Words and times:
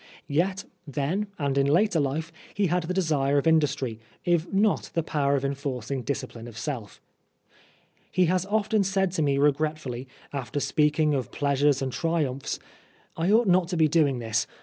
Yet, 0.33 0.63
then 0.87 1.27
and 1.37 1.59
in 1.59 1.67
later 1.67 1.99
life, 1.99 2.31
he 2.55 2.65
had 2.65 2.81
the 2.81 2.91
desire 2.95 3.37
of 3.37 3.45
industry, 3.45 3.99
if 4.25 4.51
not 4.51 4.89
the 4.95 5.03
power 5.03 5.35
of 5.35 5.45
enforcing 5.45 6.01
dis 6.01 6.23
cipline 6.23 6.47
of 6.47 6.57
self. 6.57 6.99
He 8.11 8.25
has 8.25 8.47
often 8.47 8.83
said 8.83 9.11
to 9.11 9.21
me 9.21 9.37
regretfully, 9.37 10.07
after 10.33 10.59
speaking 10.59 11.13
of 11.13 11.31
pleasures 11.31 11.83
and 11.83 11.93
triumphs," 11.93 12.57
I 13.15 13.29
ought 13.29 13.45
not 13.47 13.67
to 13.67 13.77
be 13.77 13.87
doing 13.87 14.17
this. 14.17 14.47